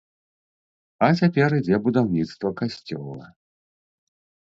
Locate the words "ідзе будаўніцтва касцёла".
1.59-3.25